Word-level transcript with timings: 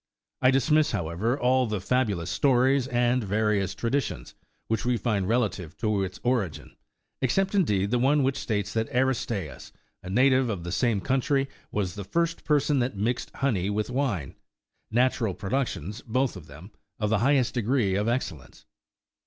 I 0.41 0.49
dismiss, 0.49 0.93
however, 0.93 1.39
all 1.39 1.67
the 1.67 1.79
fa 1.79 2.03
bulous 2.07 2.29
stories 2.31 2.87
and 2.87 3.23
various 3.23 3.75
traditions 3.75 4.33
which 4.67 4.83
we 4.83 4.97
find 4.97 5.29
relative 5.29 5.77
to 5.77 6.01
its 6.03 6.19
origin, 6.23 6.75
except, 7.21 7.53
indeed, 7.53 7.91
the 7.91 7.99
one 7.99 8.23
which 8.23 8.39
states 8.39 8.73
that 8.73 8.89
Aristseus,36 8.95 9.71
a 10.01 10.09
native 10.09 10.49
of 10.49 10.63
the 10.63 10.71
same 10.71 11.01
country, 11.01 11.47
was 11.71 11.93
the 11.93 12.03
first 12.03 12.43
person 12.45 12.79
that 12.79 12.97
mixed 12.97 13.31
honey37 13.33 13.73
with 13.75 13.89
wine, 13.91 14.33
natural 14.89 15.35
productions, 15.35 16.01
both 16.01 16.35
of 16.35 16.47
them, 16.47 16.71
of 16.97 17.11
the 17.11 17.19
highest 17.19 17.53
degree 17.53 17.93
of 17.93 18.07
excellence. 18.07 18.65